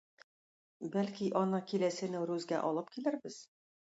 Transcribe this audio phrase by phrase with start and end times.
[0.95, 3.41] Бәлки аны киләсе "Нәүрүзгә" алып килербез.